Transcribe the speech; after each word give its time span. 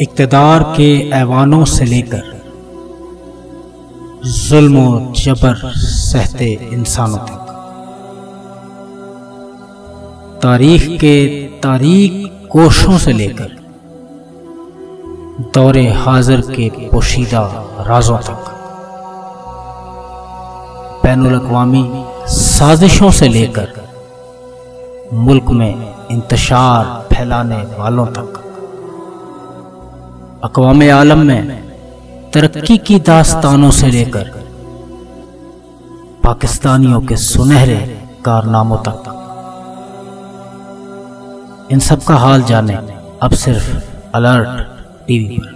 इकतदार 0.00 0.62
के 0.62 1.10
ऐवानों 1.10 1.64
से 1.64 1.84
लेकर 1.84 2.40
जुल्म 4.24 5.12
जबर 5.12 5.72
सहते 5.76 6.68
इंसानों 6.72 7.18
तक। 7.18 7.42
तारीख 10.42 11.00
के 11.00 11.46
तारीख 11.46 12.12
कोशों 12.48 12.98
से 12.98 13.12
लेकर 13.12 13.56
दौरे 15.54 15.88
हाजिर 15.88 16.40
के 16.40 16.68
पोशीदा 16.88 17.42
राजों 17.88 18.18
तक। 18.18 18.50
बैन 21.02 21.34
अवी 21.34 22.04
साजिशों 22.26 23.10
से 23.10 23.28
लेकर 23.28 23.72
मुल्क 25.12 25.44
में 25.44 25.94
इंतशार 26.10 27.08
फैलाने 27.14 27.62
वालों 27.78 28.06
तक। 28.06 28.51
अकवाम 30.44 30.80
आलम 30.90 31.18
में 31.18 31.42
तरक्की 32.34 32.76
की 32.78 32.98
दास्तानों 33.00 33.70
से 33.70 33.86
लेकर 33.86 34.30
पाकिस्तानियों 36.24 37.00
के 37.00 37.16
सुनहरे 37.16 37.76
कारनामों 38.24 38.78
तक। 38.88 39.02
इन 41.72 41.78
सब 41.78 42.02
का 42.02 42.16
हाल 42.16 42.42
जाने 42.42 42.74
अब 43.22 43.34
सिर्फ़ 43.34 43.68
अलर्ट 44.14 44.48
टीवी 45.06 45.38
पर। 45.38 45.51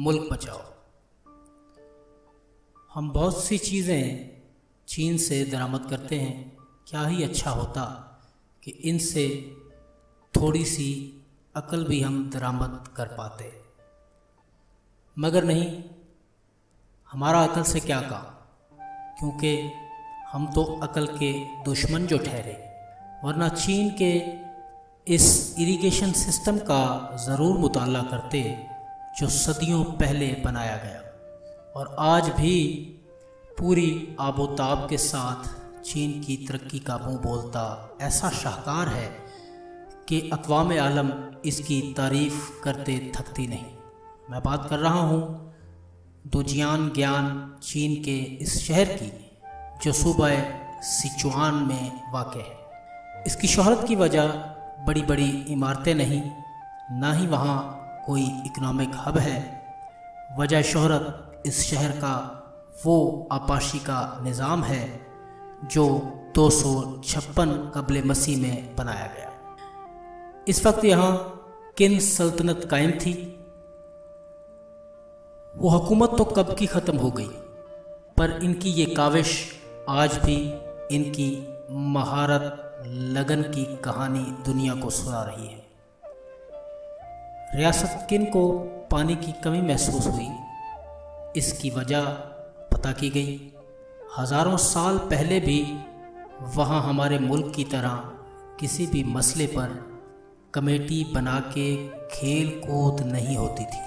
मुल्क 0.00 0.28
बचाओ। 0.32 0.60
हम 2.94 3.12
बहुत 3.12 3.44
सी 3.44 3.58
चीज़ें 3.58 4.30
चीन 4.88 5.16
से 5.16 5.44
दरामद 5.44 5.86
करते 5.90 6.16
हैं। 6.16 6.56
क्या 6.88 7.06
ही 7.06 7.22
अच्छा 7.22 7.50
होता 7.50 7.84
कि 8.64 8.70
इनसे 8.70 9.56
थोड़ी 10.34 10.64
सी 10.64 11.20
अकल 11.56 11.84
भी 11.84 12.00
हम 12.02 12.30
दरामद 12.30 12.88
कर 12.96 13.06
पाते। 13.06 13.52
मगर 15.18 15.44
नहीं, 15.44 15.84
हमारा 17.12 17.44
अकल 17.44 17.62
से 17.62 17.80
क्या 17.80 18.00
काम? 18.00 18.24
क्योंकि 19.18 19.70
हम 20.32 20.52
तो 20.52 20.64
अकल 20.64 21.06
के 21.06 21.62
दुश्मन 21.64 22.06
जो 22.06 22.18
ठहरे, 22.18 22.70
वरना 23.24 23.48
चीन 23.48 23.90
के 24.02 24.40
इस 25.14 25.54
इरिगेशन 25.58 26.12
सिस्टम 26.12 26.58
का 26.58 27.16
ज़रूर 27.16 27.58
मुताला 27.58 28.02
करते। 28.02 28.69
जो 29.20 29.28
सदियों 29.28 29.84
पहले 29.84 30.26
बनाया 30.44 30.76
गया। 30.76 31.00
और 31.76 31.96
आज 31.98 32.28
भी 32.28 32.54
पूरी 33.58 34.16
आबोताब 34.20 34.86
के 34.90 34.98
साथ 34.98 35.48
चीन 35.82 36.20
की 36.20 36.36
तरक्की 36.36 36.78
का 36.78 36.98
मुँह 36.98 37.18
बोलता 37.18 37.98
ऐसा 38.00 38.30
शाहकार 38.30 38.88
है 38.88 39.16
कि 40.08 40.30
अकवाम 40.32 40.72
आलम 40.78 41.10
इसकी 41.44 41.94
तारीफ़ 41.96 42.62
करते 42.64 43.12
थकती 43.16 43.46
नहीं। 43.46 43.64
मैं 44.30 44.42
बात 44.42 44.66
कर 44.70 44.78
रहा 44.78 45.00
हूँ 45.00 45.54
दुजियान 46.26 46.88
ज्ञान 46.88 47.56
चीन 47.62 48.02
के 48.02 48.16
इस 48.16 48.58
शहर 48.64 48.84
की, 48.84 49.12
जो 49.84 49.92
सूबह 49.92 50.42
सिचुआन 50.82 51.54
में 51.54 52.12
वाक़ 52.12 52.38
है। 52.38 52.56
इसकी 53.26 53.48
शहरत 53.48 53.84
की 53.88 53.96
वजह 53.96 54.26
बड़ी 54.86 55.02
बड़ी 55.02 55.30
इमारतें 55.30 55.94
नहीं, 55.94 56.22
ना 57.00 57.12
ही 57.12 57.26
वहाँ 57.26 57.76
कोई 58.10 58.22
इकनॉमिक 58.46 58.94
हब 58.98 59.18
है। 59.20 59.38
वजह 60.38 60.62
शहरत 60.64 61.42
इस 61.46 61.60
शहर 61.64 61.90
का, 61.98 62.14
वो 62.84 63.28
आपाशी 63.32 63.78
का 63.80 64.00
निज़ाम 64.22 64.62
है, 64.64 64.84
जो 65.64 65.84
दो 66.34 66.48
सौ 66.52 66.70
छप्पन 67.04 67.50
कबल 67.74 68.02
मसीह 68.06 68.40
में 68.42 68.76
बनाया 68.76 69.06
गया। 69.08 69.30
इस 70.48 70.64
वक्त 70.66 70.84
यहाँ 70.84 71.12
किन 71.76 71.98
सल्तनत 72.00 72.66
कायम 72.70 72.90
थी? 73.00 73.12
वो 75.54 75.70
हुकूमत 75.70 76.14
तो 76.18 76.24
कब 76.26 76.54
की 76.58 76.66
ख़त्म 76.68 76.96
हो 76.96 77.10
गई, 77.10 77.30
पर 78.16 78.38
इनकी 78.42 78.70
ये 78.72 78.86
काविश 78.94 79.38
आज 79.90 80.18
भी 80.24 80.36
इनकी 80.92 81.30
महारत 81.94 82.82
लगन 83.14 83.42
की 83.54 83.64
कहानी 83.84 84.26
दुनिया 84.46 84.74
को 84.74 84.90
सुना 84.92 85.22
रही 85.22 85.46
है। 85.46 85.59
रियासत 87.54 88.06
किन 88.10 88.24
को 88.24 88.48
पानी 88.90 89.14
की 89.16 89.32
कमी 89.44 89.60
महसूस 89.60 90.06
हुई? 90.06 90.28
इसकी 91.36 91.70
वजह 91.70 92.04
पता 92.72 92.92
की 92.92 93.10
गई। 93.10 93.52
हज़ारों 94.18 94.56
साल 94.56 94.98
पहले 95.10 95.40
भी 95.40 95.60
वहाँ 96.56 96.82
हमारे 96.82 97.18
मुल्क 97.18 97.52
की 97.56 97.64
तरह 97.64 97.96
किसी 98.60 98.86
भी 98.86 99.02
मसले 99.04 99.46
पर 99.46 99.74
कमेटी 100.54 101.02
बना 101.14 101.38
के 101.48 101.74
खेल 102.08 102.50
कूद 102.60 103.00
नहीं 103.02 103.36
होती 103.36 103.64
थी, 103.64 103.82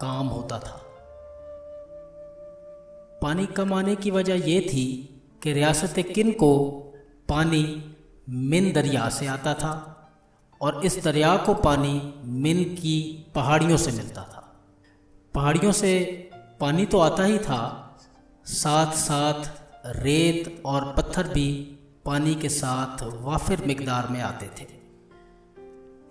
काम 0.00 0.26
होता 0.26 0.58
था। 0.58 0.80
पानी 3.22 3.46
कम 3.46 3.72
आने 3.74 3.96
की 3.96 4.10
वजह 4.10 4.48
यह 4.50 4.60
थी 4.60 4.86
कि 5.42 5.52
रियासत 5.52 5.94
किन 6.14 6.32
को 6.32 6.52
पानी 7.28 7.64
मिन 8.28 8.72
दरिया 8.72 9.08
से 9.08 9.26
आता 9.26 9.54
था। 9.54 9.93
और 10.60 10.84
इस 10.86 11.02
दरिया 11.04 11.36
को 11.36 11.54
पानी 11.54 12.14
मिन 12.24 12.62
की 12.64 13.26
पहाड़ियों 13.34 13.76
से 13.76 13.92
मिलता 13.92 14.22
था। 14.22 14.40
पहाड़ियों 15.34 15.72
से 15.72 15.94
पानी 16.60 16.86
तो 16.86 16.98
आता 16.98 17.24
ही 17.24 17.38
था 17.38 17.62
साथ 18.46 18.92
साथ 18.92 19.44
रेत 19.86 20.62
और 20.66 20.94
पत्थर 20.96 21.28
भी 21.28 21.50
पानी 22.04 22.34
के 22.34 22.48
साथ 22.48 23.02
वाफिर 23.22 23.62
मकदार 23.68 24.08
में 24.08 24.20
आते 24.20 24.46
थे। 24.60 24.66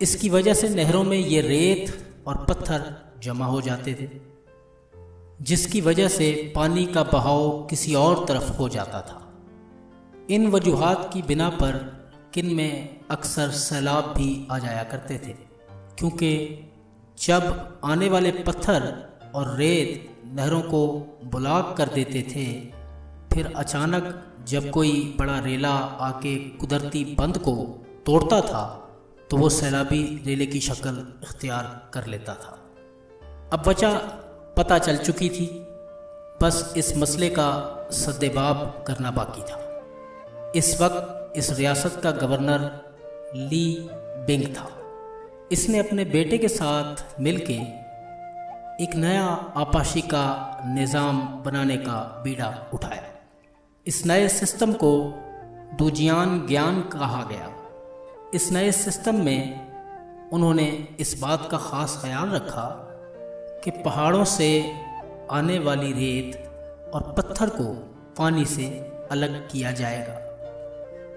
इसकी 0.01 0.29
वजह 0.29 0.53
से 0.53 0.69
नहरों 0.69 1.03
में 1.03 1.17
ये 1.17 1.41
रेत 1.41 2.23
और 2.27 2.45
पत्थर 2.45 2.95
जमा 3.23 3.45
हो 3.45 3.61
जाते 3.61 3.93
थे, 3.93 4.09
जिसकी 5.41 5.81
वजह 5.81 6.07
से 6.07 6.53
पानी 6.55 6.85
का 6.85 7.03
बहाव 7.03 7.67
किसी 7.69 7.95
और 7.95 8.25
तरफ़ 8.25 8.51
हो 8.51 8.69
जाता 8.69 9.01
था। 9.01 9.19
इन 10.29 10.47
वजूहत 10.47 11.09
की 11.13 11.21
बिना 11.21 11.49
पर 11.49 11.73
किन 12.33 12.53
में 12.55 13.02
अक्सर 13.13 13.49
सैलाब 13.59 14.13
भी 14.17 14.29
आ 14.51 14.57
जाया 14.59 14.83
करते 14.83 15.17
थे, 15.17 15.33
क्योंकि 15.97 16.31
जब 17.17 17.79
आने 17.85 18.09
वाले 18.09 18.31
पत्थर 18.43 18.85
और 19.35 19.55
रेत 19.57 20.09
नहरों 20.35 20.61
को 20.63 20.85
ब्लॉक 21.25 21.75
कर 21.77 21.89
देते 21.89 22.21
थे, 22.29 22.45
फिर 23.33 23.53
अचानक 23.55 24.13
जब 24.47 24.69
कोई 24.71 24.91
बड़ा 25.19 25.37
रेला 25.39 25.73
आके 26.01 26.35
कुदरती 26.59 27.03
बंद 27.19 27.37
को 27.37 27.55
तोड़ता 28.05 28.39
था 28.41 28.63
तो 29.29 29.37
वो 29.37 29.49
सैलाबी 29.49 30.01
रेले 30.25 30.45
की 30.45 30.59
शक्ल 30.59 31.05
इख्तियार 31.23 31.65
कर 31.93 32.07
लेता 32.07 32.33
था। 32.35 32.59
अब 33.53 33.63
बचा, 33.67 33.91
पता 34.57 34.77
चल 34.79 34.97
चुकी 34.97 35.29
थी, 35.29 35.45
बस 36.41 36.73
इस 36.77 36.95
मसले 36.97 37.29
का 37.29 37.49
सद्देबाब 37.93 38.83
करना 38.87 39.11
बाकी 39.11 39.41
था। 39.41 39.59
इस 40.55 40.79
वक्त 40.81 41.37
इस 41.37 41.51
रियासत 41.51 41.99
का 42.03 42.11
गवर्नर 42.13 42.69
ली 43.35 43.65
बिंग 44.27 44.45
था। 44.55 44.67
इसने 45.51 45.79
अपने 45.79 46.05
बेटे 46.07 46.37
के 46.37 46.47
साथ 46.47 47.19
मिलके 47.19 47.53
एक 48.83 48.95
नया 48.95 49.25
आपाशी 49.57 50.01
का 50.03 50.25
निज़ाम 50.67 51.21
बनाने 51.45 51.77
का 51.77 51.97
बीड़ा 52.23 52.53
उठाया। 52.73 53.03
इस 53.85 54.05
नए 54.05 54.27
सिस्टम 54.29 54.73
को 54.73 54.91
दुजियान 55.77 56.45
ज्ञान 56.47 56.81
कहा 56.93 57.23
गया। 57.23 57.49
इस 58.33 58.51
नए 58.51 58.71
सिस्टम 58.71 59.23
में 59.25 60.29
उन्होंने 60.33 60.65
इस 60.99 61.19
बात 61.21 61.47
का 61.51 61.57
ख़ास 61.59 61.99
ख्याल 62.01 62.29
रखा 62.29 62.65
कि 63.63 63.71
पहाड़ों 63.83 64.23
से 64.27 64.49
आने 65.31 65.59
वाली 65.59 65.91
रेत 65.93 66.91
और 66.93 67.13
पत्थर 67.17 67.49
को 67.49 67.65
पानी 68.17 68.45
से 68.45 68.65
अलग 69.11 69.37
किया 69.51 69.71
जाएगा, 69.73 70.13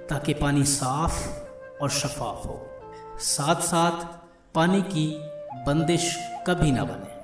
ताकि 0.08 0.35
पानी 0.35 0.64
साफ़ 0.64 1.45
और 1.82 1.90
शफाफ 1.90 2.46
हो। 2.46 2.56
साथ 3.20 3.61
साथ 3.62 4.05
पानी 4.55 4.82
की 4.82 5.06
बंदिश 5.67 6.05
कभी 6.46 6.70
ना 6.73 6.84
बने। 6.84 7.14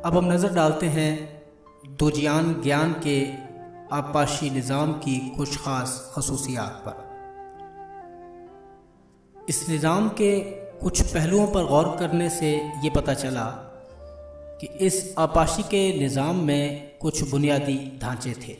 अब 0.00 0.16
हम 0.16 0.32
नज़र 0.32 0.52
डालते 0.54 0.86
हैं 0.88 1.12
दुजियान 1.98 2.52
ज्ञान 2.62 2.92
के 3.06 3.18
आपाशी 3.92 4.50
निज़ाम 4.50 4.92
की 4.98 5.18
कुछ 5.36 5.56
ख़ास 5.58 6.12
खसूसियात 6.14 6.82
पर। 6.86 6.96
इस 9.48 9.68
निज़ाम 9.68 10.08
के 10.08 10.38
कुछ 10.80 11.00
पहलुओं 11.02 11.46
पर 11.46 11.64
गौर 11.64 11.96
करने 11.98 12.28
से 12.30 12.50
ये 12.84 12.90
पता 12.90 13.14
चला 13.14 13.44
कि 14.60 14.66
इस 14.86 15.14
आपाशी 15.18 15.62
के 15.62 15.82
निज़ाम 15.98 16.36
में 16.36 16.98
कुछ 16.98 17.22
बुनियादी 17.30 17.76
ढांचे 18.02 18.32
थे। 18.42 18.56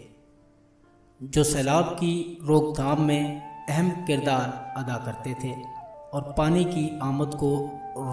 जो 1.20 1.44
सैलाब 1.44 1.84
की 1.84 2.38
रोकथाम 2.43 3.02
में 3.02 3.66
अहम 3.69 3.90
किरदार 3.90 4.75
अदा 4.76 4.96
करते 4.96 5.34
थे 5.34 5.52
और 6.14 6.34
पानी 6.38 6.64
की 6.64 6.99
आमद 7.02 7.34
को 7.34 7.50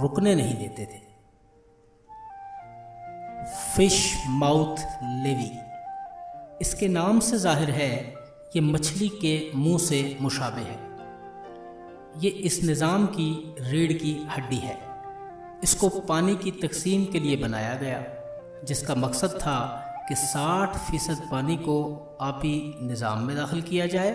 रुकने 0.01 0.35
नहीं 0.35 0.55
देते 0.55 0.85
थे। 0.85 0.99
Fish 3.75 4.13
mouth 4.29 4.77
Levi. 5.03 5.51
इसके 6.61 6.87
नाम 6.87 7.19
से 7.19 7.37
ज़ाहिर 7.37 7.69
है, 7.69 7.91
ये 8.55 8.61
मछली 8.61 9.09
के 9.09 9.51
मुँह 9.55 9.77
से 9.77 10.17
मुशाबे 10.21 10.61
है। 10.61 10.79
ये 12.19 12.29
इस 12.29 12.63
निज़ाम 12.63 13.05
की 13.05 13.55
रीढ़ 13.59 13.93
की 13.93 14.27
हड्डी 14.37 14.57
है। 14.57 14.77
इसको 15.63 15.89
पानी 15.89 16.35
की 16.35 16.51
तकसीम 16.51 17.05
के 17.05 17.19
लिए 17.19 17.35
बनाया 17.35 17.75
गया, 17.75 18.03
जिसका 18.65 18.95
मकसद 18.95 19.29
था 19.29 19.87
कि 20.11 20.15
60 20.15 20.73
फ़ीसद 20.77 21.19
पानी 21.31 21.55
को 21.57 21.73
आपी 22.21 22.55
निज़ाम 22.81 23.19
में 23.19 23.35
दाखिल 23.35 23.61
किया 23.61 23.85
जाए 23.85 24.11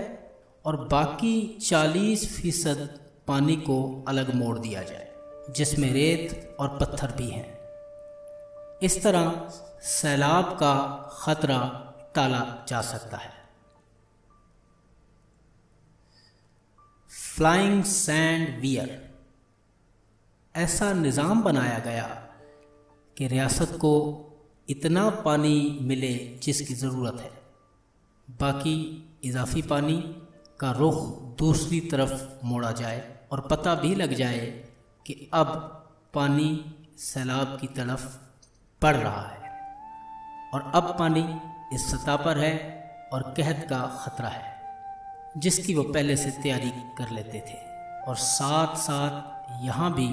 और 0.64 0.76
बाकी 0.88 1.36
40 1.62 2.24
फ़ीसद 2.32 3.00
पानी 3.26 3.56
को 3.56 4.04
अलग 4.08 4.34
मोड़ 4.34 4.58
दिया 4.58 4.82
जाए, 4.82 5.08
जिसमें 5.50 5.92
रेत 5.92 6.56
और 6.60 6.76
पत्थर 6.78 7.12
भी 7.12 7.28
हैं। 7.30 7.46
इस 8.82 9.02
तरह 9.02 9.48
सैलाब 9.82 10.52
का 10.60 10.74
ख़तरा 11.20 11.58
टाला 12.14 12.44
जा 12.68 12.80
सकता 12.82 13.16
है। 13.16 13.32
फ्लाइंग 17.10 17.82
सैंड 17.84 18.60
वियर 18.60 19.14
ऐसा 20.54 20.92
निज़ाम 20.92 21.42
बनाया 21.42 21.78
गया 21.78 22.06
कि 23.16 23.26
रियासत 23.28 23.78
को 23.80 23.92
इतना 24.68 25.08
पानी 25.24 25.78
मिले 25.82 26.14
जिसकी 26.42 26.74
ज़रूरत 26.74 27.20
है। 27.20 27.30
बाकी 28.28 28.76
इजाफी 29.24 29.62
पानी 29.62 29.96
का 30.60 30.70
रुख 30.72 30.96
दूसरी 31.38 31.80
तरफ़ 31.90 32.44
मोड़ा 32.44 32.72
जाए 32.72 33.02
और 33.32 33.40
पता 33.50 33.74
भी 33.74 33.94
लग 33.94 34.14
जाए 34.14 34.46
कि 35.06 35.28
अब 35.34 35.48
पानी 36.14 36.48
सैलाब 36.98 37.56
की 37.60 37.66
तरफ़ 37.76 38.06
पड़ 38.82 38.94
रहा 38.96 39.22
है 39.22 39.50
और 40.54 40.70
अब 40.74 40.94
पानी 40.98 41.24
इस 41.74 41.86
सतह 41.90 42.16
पर 42.16 42.38
है 42.38 42.54
और 43.12 43.22
कहत 43.36 43.66
का 43.70 43.80
ख़तरा 44.00 44.28
है, 44.28 44.54
जिसकी 45.36 45.74
वो 45.74 45.82
पहले 45.84 46.16
से 46.16 46.30
तैयारी 46.42 46.70
कर 46.98 47.10
लेते 47.10 47.40
थे। 47.40 47.58
और 48.08 48.16
साथ 48.16 48.76
साथ 48.78 49.64
यहाँ 49.64 49.92
भी 49.94 50.08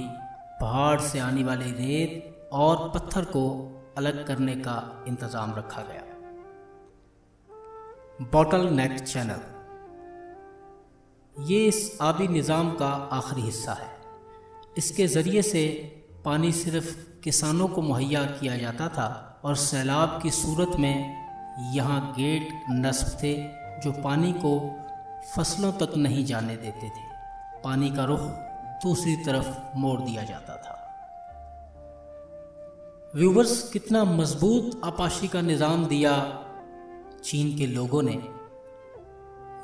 पहाड़ 0.62 1.00
से 1.02 1.20
आने 1.20 1.44
वाले 1.44 1.72
रेत 1.74 2.50
और 2.54 2.90
पत्थर 2.90 3.26
को 3.28 3.46
अलग 3.98 4.26
करने 4.28 4.56
का 4.58 5.06
इंतज़ाम 5.08 5.54
रखा 5.56 5.82
गया। 5.82 6.04
बॉटल 8.32 8.70
नेक 8.72 9.00
चैनल 9.00 9.42
ये 11.36 11.66
इस 11.68 11.98
आबी 12.02 12.28
निज़ाम 12.28 12.70
का 12.76 12.88
आखिरी 13.14 13.42
हिस्सा 13.42 13.74
है। 13.74 13.92
इसके 14.78 15.08
ज़रिए 15.08 15.42
से 15.42 15.64
पानी 16.26 16.52
सिर्फ़ 16.54 16.96
किसानों 17.24 17.68
को 17.68 17.82
मुहैया 17.82 18.24
किया 18.32 18.58
जाता 18.58 18.88
था 18.90 19.08
और 19.46 19.56
सैलाब 19.56 20.20
की 20.24 20.30
सूरत 20.32 20.76
में 20.80 20.96
यहाँ 21.74 22.02
गेट 22.14 22.50
नस्ब 22.72 23.18
थे 23.24 23.34
जो 23.82 23.92
पानी 24.04 24.32
को 24.36 24.54
फ़सलों 25.36 25.72
तक 25.72 25.94
नहीं 25.98 26.26
जाने 26.26 26.56
देते 26.58 26.88
थे। 26.88 27.12
पानी 27.64 27.90
का 27.92 28.04
रुख 28.06 28.22
दूसरी 28.84 29.16
तरफ़ 29.26 29.78
मोड़ 29.78 30.00
दिया 30.02 30.24
जाता 30.24 30.56
था। 30.56 30.74
व्यूवर्स, 33.14 33.52
कितना 33.72 34.04
मज़बूत 34.04 34.82
आपाशी 34.84 35.28
का 35.28 35.42
निज़ाम 35.42 35.86
दिया 35.88 36.12
चीन 37.24 37.58
के 37.58 37.66
लोगों 37.66 38.02
ने। 38.02 38.14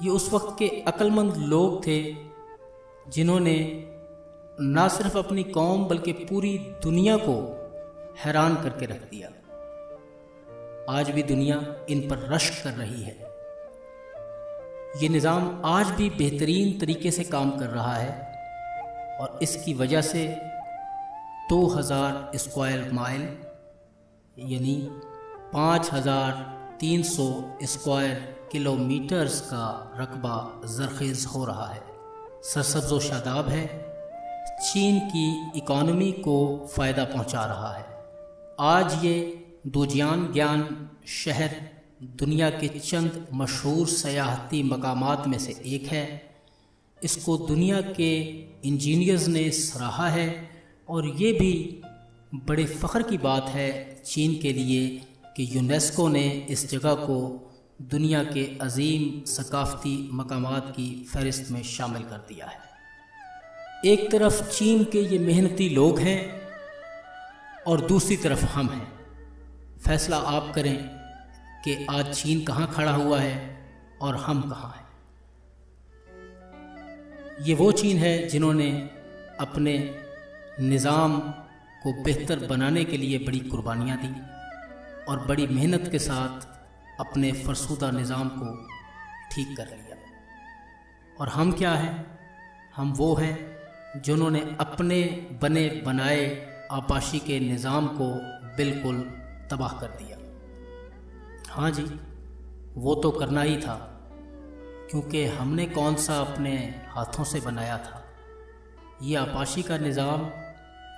ये 0.03 0.09
उस 0.09 0.31
वक्त 0.33 0.55
के 0.59 0.67
अक्लमंद 0.87 1.37
लोग 1.45 1.85
थे, 1.87 2.01
जिन्होंने 3.09 3.55
ना 4.61 4.87
सिर्फ़ 4.87 5.17
अपनी 5.17 5.43
कौम, 5.43 5.85
बल्कि 5.85 6.11
पूरी 6.11 6.57
दुनिया 6.83 7.15
को 7.17 7.35
हैरान 8.25 8.55
करके 8.55 8.85
रख 8.85 9.09
दिया। 9.11 9.29
आज 10.89 11.09
भी 11.09 11.23
दुनिया 11.23 11.57
इन 11.89 12.07
पर 12.09 12.27
रश 12.31 12.49
कर 12.63 12.73
रही 12.73 13.01
है। 13.01 13.15
ये 15.01 15.09
निज़ाम 15.09 15.61
आज 15.65 15.91
भी 15.91 16.09
बेहतरीन 16.09 16.77
तरीके 16.79 17.11
से 17.11 17.23
काम 17.23 17.57
कर 17.59 17.69
रहा 17.69 17.95
है 17.95 18.13
और 19.21 19.39
इसकी 19.41 19.73
वजह 19.73 20.01
से 20.01 20.23
2000 21.49 22.31
स्क्वायर 22.35 22.91
माइल, 22.91 23.37
यानी 24.39 24.89
5300 25.53 27.57
स्क्वायर 27.63 28.35
किलोमीटर्स 28.51 29.41
का 29.41 29.93
रकबा 29.97 30.61
जरखेज़ 30.65 31.27
हो 31.27 31.45
रहा 31.45 31.67
है। 31.67 31.83
सरसब्ज 32.43 33.01
शादाब 33.01 33.49
है। 33.49 33.95
चीन 34.61 34.99
की 34.99 35.51
इकॉनमी 35.55 36.11
को 36.11 36.67
फ़ायदा 36.75 37.05
पहुँचा 37.05 37.45
रहा 37.45 37.73
है। 37.73 37.85
आज 38.59 39.05
ये 39.05 39.45
दुजियान 39.67 40.33
ज्ञान 40.33 40.89
शहर 41.07 41.55
दुनिया 42.03 42.49
के 42.49 42.67
चंद 42.67 43.27
मशहूर 43.33 43.87
सयाहती 43.87 44.63
मकामात 44.63 45.27
में 45.27 45.37
से 45.37 45.61
एक 45.65 45.87
है। 45.87 46.35
इसको 47.03 47.37
दुनिया 47.37 47.81
के 47.81 48.19
इंजीनियर्स 48.67 49.27
ने 49.27 49.51
सराहा 49.51 50.09
है। 50.09 50.58
और 50.89 51.07
ये 51.07 51.33
भी 51.33 51.81
बड़े 52.35 52.65
फ़ख्र 52.65 53.03
की 53.03 53.17
बात 53.17 53.49
है 53.49 54.01
चीन 54.05 54.41
के 54.41 54.53
लिए 54.53 55.07
कि 55.37 55.49
यूनेस्को 55.55 56.07
ने 56.07 56.47
इस 56.49 56.69
जगह 56.69 56.93
को 56.93 57.45
दुनिया 57.81 58.23
के 58.23 58.57
अजीम 58.61 59.25
सकाफ़ती 59.25 60.09
मकाम 60.13 60.59
की 60.59 61.07
फहरिस्त 61.13 61.51
में 61.51 61.63
शामिल 61.63 62.01
कर 62.01 62.17
दिया 62.17 62.45
है। 62.45 62.59
एक 63.85 64.11
तरफ़ 64.11 64.57
चीन 64.57 64.83
के 64.83 64.99
ये 64.99 65.19
मेहनती 65.19 65.69
लोग 65.69 65.99
हैं 65.99 66.41
और 67.67 67.81
दूसरी 67.81 68.17
तरफ़ 68.17 68.45
हम 68.45 68.69
हैं। 68.69 68.91
फैसला 69.85 70.17
आप 70.17 70.51
करें 70.55 70.87
कि 71.63 71.85
आज 71.89 72.15
चीन 72.15 72.45
कहाँ 72.45 72.71
खड़ा 72.73 72.91
हुआ 72.91 73.19
है 73.19 73.59
और 74.01 74.15
हम 74.15 74.41
कहाँ 74.41 74.75
हैं। 74.77 74.89
ये 77.45 77.55
वो 77.55 77.71
चीन 77.71 77.97
है 77.97 78.27
जिन्होंने 78.27 78.89
अपने 79.39 80.05
निज़ाम 80.61 81.19
को 81.83 81.91
बेहतर 82.03 82.39
बनाने 82.47 82.83
के 82.85 82.97
लिए 82.97 83.17
बड़ी 83.17 83.39
कुर्बानियाँ 83.41 83.97
दी 83.97 84.09
और 85.05 85.19
बड़ी 85.27 85.45
मेहनत 85.47 85.87
के 85.91 85.99
साथ 85.99 86.47
अपने 86.99 87.31
फरसुदा 87.35 87.91
निज़ाम 87.91 88.29
को 88.29 88.53
ठीक 89.31 89.55
कर 89.57 89.67
लिया। 89.67 89.97
और 91.17 91.29
हम 91.29 91.51
क्या 91.51 91.71
हैं? 91.73 91.93
हम 92.75 92.91
वो 92.93 93.13
हैं 93.15 94.01
जिन्होंने 94.01 94.39
अपने 94.59 95.01
बने 95.41 95.67
बनाए 95.85 96.25
आपाशी 96.71 97.19
के 97.19 97.39
निज़ाम 97.39 97.87
को 97.97 98.09
बिल्कुल 98.57 98.99
तबाह 99.51 99.79
कर 99.79 99.87
दिया। 99.99 100.17
हाँ 101.51 101.71
जी, 101.71 101.85
वो 102.75 102.95
तो 102.95 103.11
करना 103.11 103.41
ही 103.41 103.57
था, 103.57 103.75
क्योंकि 104.91 105.25
हमने 105.29 105.65
कौन 105.69 105.95
सा 105.97 106.19
अपने 106.21 106.53
हाथों 106.89 107.23
से 107.23 107.39
बनाया 107.39 107.77
था। 107.77 108.03
ये 109.01 109.15
आपाशी 109.15 109.63
का 109.63 109.77
निज़ाम 109.77 110.29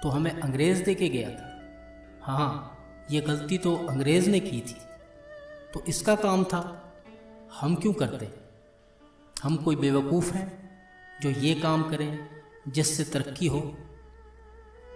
तो 0.04 0.10
हमें 0.10 0.32
अंग्रेज़ 0.32 0.84
दे 0.84 0.96
के 0.96 1.10
गया 1.10 1.30
था। 1.30 1.48
हाँ 2.24 3.08
ये 3.12 3.22
गलती 3.22 3.58
तो 3.58 3.76
अंग्रेज़ 3.76 4.30
ने 4.30 4.40
की 4.40 4.60
थी। 4.62 4.76
तो 5.74 5.84
इसका 5.88 6.16
काम 6.16 6.44
था, 6.44 6.62
हम 7.60 7.76
क्यों 7.76 7.94
करते? 7.94 8.30
हम 9.44 9.56
कोई 9.56 9.76
बेवकूफ़ 9.76 10.34
हैं 10.34 10.48
जो 11.22 11.30
ये 11.30 11.54
काम 11.56 11.84
करें 11.90 12.28
जिससे 12.68 13.04
तरक्की 13.04 13.48
हो। 13.48 13.62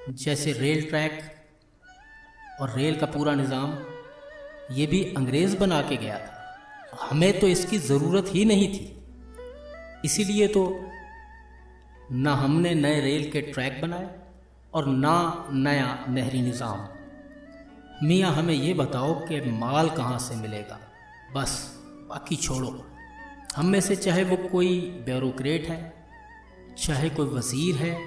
जैसे 0.09 0.51
रेल 0.53 0.81
ट्रैक 0.89 1.21
और 2.61 2.75
रेल 2.75 2.95
का 2.95 3.05
पूरा 3.05 3.35
निज़ाम, 3.35 3.77
ये 4.71 4.85
भी 4.85 5.03
अंग्रेज़ 5.17 5.57
बना 5.57 5.81
के 5.81 5.97
गया 5.97 6.17
था। 6.17 7.07
हमें 7.09 7.39
तो 7.39 7.47
इसकी 7.47 7.77
ज़रूरत 7.77 8.25
ही 8.27 8.45
नहीं 8.45 8.67
थी। 8.73 8.85
इसीलिए 10.05 10.47
तो 10.47 10.63
ना 12.11 12.33
हमने 12.35 12.73
नए 12.75 12.99
रेल 13.01 13.31
के 13.31 13.41
ट्रैक 13.41 13.81
बनाए 13.81 14.09
और 14.75 14.85
ना 14.85 15.47
नया 15.51 16.05
नहरी 16.09 16.41
निज़ाम। 16.41 16.87
मियाँ, 18.03 18.31
हमें 18.33 18.53
ये 18.53 18.73
बताओ 18.73 19.13
कि 19.27 19.39
माल 19.51 19.89
कहाँ 19.89 20.17
से 20.19 20.35
मिलेगा? 20.35 20.79
बस, 21.35 21.81
बाकी 22.09 22.35
छोड़ो। 22.35 22.85
हम 23.55 23.65
में 23.65 23.79
से 23.81 23.95
चाहे 23.95 24.23
वो 24.23 24.37
कोई 24.49 24.79
ब्यूरोक्रेट 25.05 25.69
है, 25.69 25.93
चाहे 26.77 27.09
कोई 27.09 27.27
वज़ीर 27.27 27.75
है, 27.75 27.97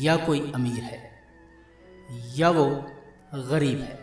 या 0.00 0.16
कोई 0.16 0.52
अमीर 0.54 0.82
है, 0.82 1.00
या 2.36 2.50
वो 2.50 2.64
गरीब 3.34 3.80
है। 3.80 3.98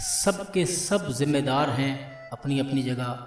सब 0.00 0.50
के 0.52 0.66
सब 0.66 1.12
जिम्मेदार 1.12 1.70
हैं 1.70 1.92
अपनी 2.30 2.58
अपनी 2.60 2.82
जगह, 2.82 3.26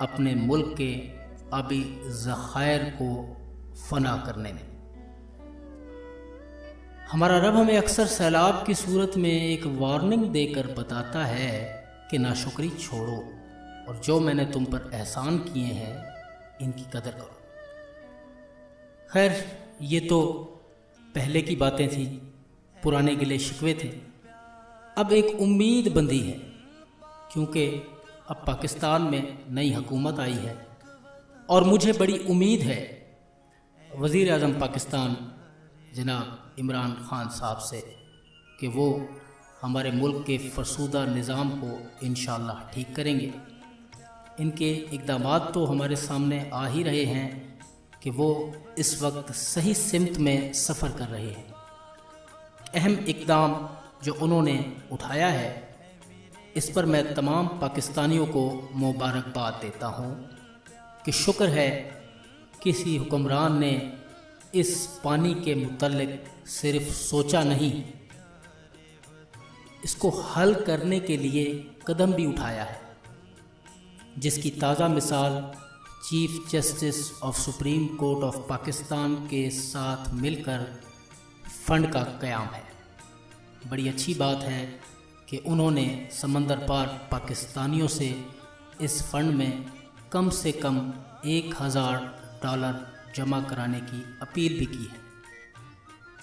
अपने 0.00 0.34
मुल्क 0.34 0.74
के 0.78 0.92
आबी 1.56 1.82
ज़ख़ायर 2.10 2.84
को 3.02 3.36
फना 3.82 4.16
करने 4.26 4.52
में। 4.52 4.67
हमारा 7.10 7.36
रब 7.38 7.54
हमें 7.56 7.76
अक्सर 7.78 8.06
सैलाब 8.06 8.64
की 8.66 8.74
सूरत 8.74 9.12
में 9.16 9.30
एक 9.30 9.62
वार्निंग 9.66 10.24
देकर 10.30 10.66
बताता 10.78 11.24
है 11.24 11.52
कि 12.10 12.18
नाशुक्री 12.18 12.68
छोड़ो 12.70 13.16
और 13.88 14.00
जो 14.04 14.18
मैंने 14.20 14.44
तुम 14.44 14.64
पर 14.64 14.90
एहसान 14.94 15.38
किए 15.38 15.72
हैं, 15.74 15.94
इनकी 16.62 16.82
कदर 16.82 17.10
करो। 17.10 17.36
खैर, 19.12 19.44
ये 19.82 20.00
तो 20.00 20.20
पहले 21.14 21.42
की 21.42 21.56
बातें 21.56 21.88
थी, 21.88 22.04
पुराने 22.76 23.16
गिले 23.16 23.38
शिकवे 23.38 23.74
थे। 23.74 23.88
अब 24.98 25.12
एक 25.12 25.40
उम्मीद 25.40 25.92
बंदी 25.94 26.20
है, 26.20 26.38
क्योंकि 27.32 27.66
अब 28.28 28.44
पाकिस्तान 28.46 29.02
में 29.02 29.38
नई 29.50 29.72
हुकूमत 29.72 30.20
आई 30.20 30.38
है 30.44 30.56
और 31.48 31.64
मुझे 31.64 31.92
बड़ी 31.92 32.18
उम्मीद 32.30 32.60
है 32.60 32.80
वज़ी 33.96 34.28
अजम 34.28 34.60
पाकिस्तान 34.60 35.16
जनाब 35.94 36.54
इमरान 36.58 36.92
ख़ान 37.10 37.28
साहब 37.30 37.58
से 37.60 37.80
कि 38.60 38.68
वो 38.68 38.86
हमारे 39.62 39.90
मुल्क 39.90 40.24
के 40.26 40.38
फरसूदा 40.48 41.04
निज़ाम 41.06 41.50
को 41.60 41.70
इन 42.06 42.14
ठीक 42.74 42.94
करेंगे। 42.96 43.32
इनके 44.40 44.70
इकदाम 44.94 45.38
तो 45.52 45.64
हमारे 45.64 45.96
सामने 45.96 46.38
आ 46.54 46.66
ही 46.66 46.82
रहे 46.82 47.04
हैं 47.04 47.28
कि 48.02 48.10
वो 48.10 48.28
इस 48.78 49.02
वक्त 49.02 49.32
सही 49.34 49.74
सिमत 49.74 50.18
में 50.18 50.52
सफ़र 50.52 50.92
कर 50.98 51.08
रहे 51.08 51.30
हैं। 51.30 51.54
अहम 52.74 52.92
इकदाम 53.08 53.56
जो 54.04 54.14
उन्होंने 54.14 54.54
उठाया 54.92 55.28
है, 55.28 55.50
इस 56.56 56.70
पर 56.70 56.86
मैं 56.86 57.14
तमाम 57.14 57.46
पाकिस्तानियों 57.60 58.26
को 58.26 58.70
मुबारकबाद 58.74 59.58
देता 59.62 59.86
हूँ 59.86 60.12
कि 61.04 61.12
शुक्र 61.14 61.48
है 61.48 61.70
किसी 62.62 62.96
हुक्मरान 62.96 63.58
ने 63.58 63.72
इस 64.54 65.00
पानी 65.04 65.34
के 65.34 65.54
मुतलक 65.54 66.24
सिर्फ़ 66.48 66.88
सोचा 66.90 67.42
नहीं, 67.44 67.82
इसको 69.84 70.10
हल 70.26 70.54
करने 70.56 71.00
के 71.00 71.16
लिए 71.16 71.44
कदम 71.86 72.12
भी 72.12 72.26
उठाया 72.26 72.64
है, 72.64 72.80
जिसकी 74.18 74.50
ताज़ा 74.50 74.88
मिसाल 74.88 75.40
chief 76.02 76.48
justice 76.50 77.00
of 77.22 77.38
supreme 77.38 77.86
court 77.96 78.24
of 78.24 78.36
Pakistan 78.48 79.14
के 79.26 79.48
साथ 79.50 80.12
मिलकर 80.14 80.66
फंड 81.66 81.92
का 81.92 82.02
क्याम 82.02 82.46
है। 82.46 82.62
बड़ी 83.70 83.88
अच्छी 83.88 84.14
बात 84.14 84.42
है 84.42 84.64
कि 85.28 85.36
उन्होंने 85.46 85.86
समंदर 86.12 86.66
पार 86.68 86.86
पाकिस्तानियों 87.12 87.88
से 87.90 88.14
इस 88.80 89.02
फंड 89.02 89.34
में 89.34 89.64
कम 90.12 90.30
से 90.32 90.52
कम 90.54 90.76
एक 91.26 91.54
हज़ार 91.60 91.96
डॉलर 92.44 92.86
जमा 93.18 93.40
कराने 93.42 93.80
की 93.82 94.04
अपील 94.22 94.58
भी 94.58 94.66
की 94.66 94.84
है। 94.84 95.06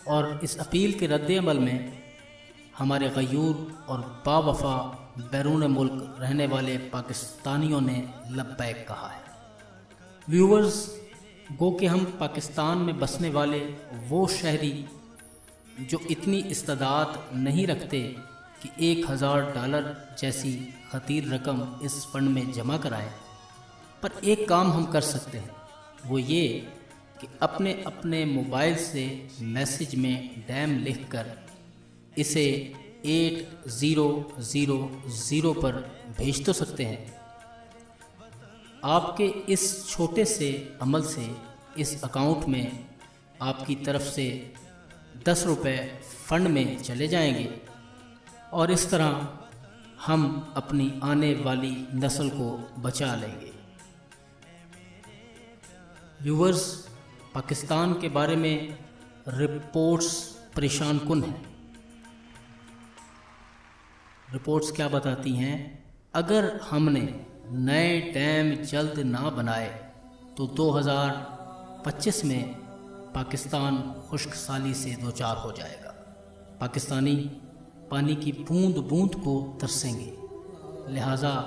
और 0.07 0.39
इस 0.43 0.57
अपील 0.59 0.99
के 0.99 1.07
रद्दमल 1.07 1.59
में 1.59 2.03
हमारे 2.77 3.09
गयूर 3.11 3.85
और 3.89 4.01
बावफा 4.25 4.75
बैरून 5.31 5.65
मुल्क 5.69 6.17
रहने 6.19 6.47
वाले 6.47 6.77
पाकिस्तानियों 6.89 7.81
ने 7.81 7.97
लब्बैक 8.31 8.85
कहा 8.87 9.07
है। 9.09 9.23
व्यूवर्स, 10.27 10.77
गो 11.51 11.71
कि 11.71 11.85
हम 11.85 12.03
पाकिस्तान 12.19 12.77
में 12.79 12.99
बसने 12.99 13.29
वाले 13.29 13.59
वो 14.09 14.25
शहरी 14.29 14.85
जो 15.81 15.99
इतनी 16.11 16.37
इस्तदाद 16.49 17.23
नहीं 17.35 17.65
रखते 17.67 18.01
कि 18.61 18.69
एक 18.83 19.09
हज़ार 19.09 19.51
डॉलर 19.53 19.95
जैसी 20.19 20.53
खतीर 20.91 21.33
रकम 21.33 21.61
इस 21.83 22.03
फंड 22.05 22.29
में 22.29 22.51
जमा 22.51 22.77
कराएँ, 22.77 23.11
पर 24.03 24.11
एक 24.25 24.47
काम 24.49 24.71
हम 24.71 24.85
कर 24.91 25.01
सकते 25.03 25.37
हैं, 25.37 25.51
वो 26.05 26.17
ये 26.19 26.45
कि 27.21 27.27
अपने 27.41 27.83
अपने 27.87 28.25
मोबाइल 28.25 28.75
से 28.75 29.27
मैसेज 29.41 29.95
में 29.95 30.45
डैम 30.47 30.77
लिखकर 30.77 31.31
इसे 32.17 32.73
एट 33.05 33.67
ज़ीरो 33.67 34.35
ज़ीरो 34.39 35.03
ज़ीरो 35.07 35.53
पर 35.53 35.71
भेज 36.17 36.45
तो 36.45 36.53
सकते 36.53 36.83
हैं। 36.83 37.15
आपके 38.83 39.25
इस 39.25 39.89
छोटे 39.89 40.25
से 40.25 40.77
अमल 40.81 41.03
से 41.03 41.35
इस 41.77 42.03
अकाउंट 42.03 42.45
में 42.45 42.85
आपकी 43.41 43.75
तरफ़ 43.75 44.03
से 44.03 44.53
दस 45.25 45.43
रुपये 45.45 45.99
फ़ंड 46.27 46.47
में 46.47 46.77
चले 46.77 47.07
जाएँगे 47.07 47.61
और 48.53 48.71
इस 48.71 48.89
तरह 48.89 49.39
हम 50.05 50.53
अपनी 50.55 50.99
आने 51.03 51.33
वाली 51.33 51.87
नस्ल 51.93 52.29
को 52.29 52.81
बचा 52.81 53.15
लेंगे। 53.15 53.51
व्यूवर्स 56.21 56.84
पाकिस्तान 57.35 57.93
के 57.93 58.09
बारे 58.09 58.35
में 58.35 58.77
रिपोर्ट्स 59.27 60.07
परेशान 60.55 60.97
कन 60.97 61.23
हैं। 61.23 61.41
रिपोर्ट्स 64.33 64.71
क्या 64.71 64.87
बताती 64.87 65.31
हैं? 65.31 65.57
अगर 66.15 66.59
हमने 66.63 67.25
नए 67.51 67.99
डैम 68.13 68.55
जल्द 68.63 68.99
ना 68.99 69.29
बनाए 69.29 69.67
तो 70.37 70.47
2025 70.47 72.23
में 72.25 72.43
पाकिस्तान 73.11 73.83
खुश्क 74.09 74.33
साली 74.33 74.73
से 74.73 74.95
दो 74.95 75.11
चार 75.11 75.37
हो 75.37 75.51
जाएगा। 75.51 75.91
पाकिस्तानी 76.61 77.15
पानी 77.91 78.15
की 78.15 78.31
बूंद 78.31 78.77
बूंद 78.77 79.15
को 79.15 79.57
तरसेंगे। 79.61 80.11
लिहाजा 80.93 81.37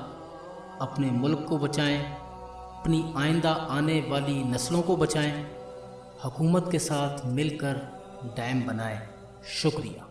अपने 0.83 1.11
मुल्क 1.11 1.47
को 1.49 1.59
बचाएँ, 1.59 2.03
अपनी 2.03 3.15
आइंदा 3.17 3.53
आने 3.53 4.01
वाली 4.01 4.45
नस्लों 4.45 4.83
को 4.83 4.97
बचाएँ। 4.97 5.58
हुकूमत 6.25 6.69
के 6.73 6.79
साथ 6.79 7.27
मिलकर 7.27 7.75
डैम 8.25 8.67
बनाए। 8.67 9.09
शुक्रिया। 9.49 10.08